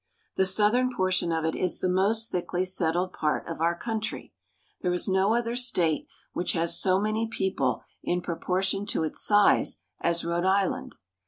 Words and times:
The 0.35 0.47
southern 0.47 0.89
portion 0.91 1.31
of 1.31 1.45
it 1.45 1.53
is 1.53 1.79
the 1.79 1.87
most 1.87 2.31
MANUFACTURES. 2.33 2.47
^^ 2.47 2.47
thickly 2.47 2.65
settled 2.65 3.13
part 3.13 3.47
of 3.47 3.61
our 3.61 3.77
country. 3.77 4.33
There 4.81 4.91
is 4.91 5.07
no 5.07 5.35
other 5.35 5.55
state 5.55 6.07
which 6.33 6.53
has 6.53 6.75
so 6.81 6.99
many 6.99 7.27
people 7.27 7.83
in 8.01 8.21
proportion 8.23 8.87
to 8.87 9.03
its 9.03 9.21
size 9.21 9.77
as 9.99 10.25
Rhode 10.25 10.43
Island. 10.43 10.95